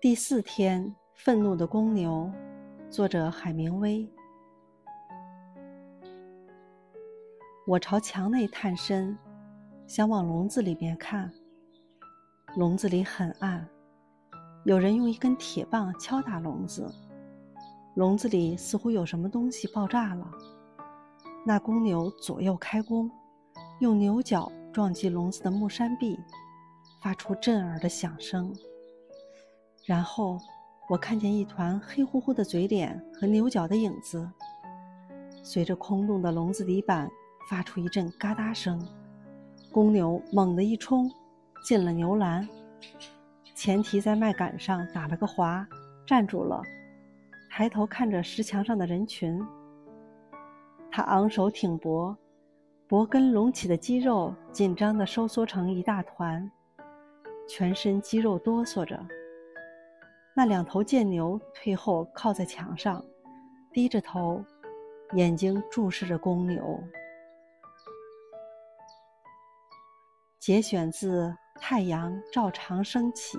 [0.00, 2.30] 第四天，愤怒的公牛，
[2.88, 4.08] 作者海明威。
[7.66, 9.18] 我朝墙内探身，
[9.88, 11.28] 想往笼子里面看。
[12.54, 13.68] 笼子里很暗，
[14.64, 16.88] 有人用一根铁棒敲打笼子，
[17.94, 20.30] 笼子里似乎有什么东西爆炸了。
[21.44, 23.10] 那公牛左右开弓，
[23.80, 26.16] 用牛角撞击笼子的木山壁，
[27.00, 28.54] 发出震耳的响声。
[29.84, 30.38] 然后，
[30.88, 34.28] 我看见一团黑乎乎的嘴脸和牛角的影子，
[35.42, 37.08] 随着空洞的笼子底板
[37.48, 38.78] 发出一阵嘎哒声。
[39.70, 41.10] 公牛猛地一冲，
[41.62, 42.48] 进了牛栏，
[43.54, 45.66] 前蹄在麦秆上打了个滑，
[46.06, 46.62] 站住了，
[47.50, 49.40] 抬头看着石墙上的人群。
[50.90, 52.16] 他昂首挺脖，
[52.86, 56.50] 脖根隆起的肌肉紧张地收缩成一大团，
[57.48, 59.00] 全身肌肉哆嗦着。
[60.36, 63.04] 那两头贱牛退后，靠在墙上，
[63.72, 64.44] 低着头，
[65.14, 66.78] 眼睛注视着公牛。
[70.38, 71.24] 节选自
[71.60, 73.36] 《太阳照常升起》。